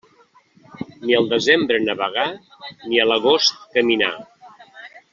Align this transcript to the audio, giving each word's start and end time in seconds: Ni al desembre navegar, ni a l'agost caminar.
Ni 1.03 1.17
al 1.17 1.29
desembre 1.33 1.77
navegar, 1.83 2.25
ni 2.73 3.03
a 3.03 3.07
l'agost 3.13 3.63
caminar. 3.79 4.13